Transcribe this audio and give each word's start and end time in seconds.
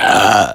Uh, 0.00 0.54